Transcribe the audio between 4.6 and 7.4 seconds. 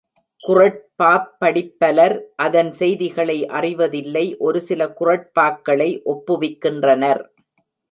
சில குறட்பாக்களை ஒப்புவிக்கின்றனர்.